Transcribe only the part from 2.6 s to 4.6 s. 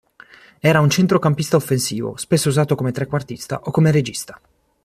come trequartista o come regista.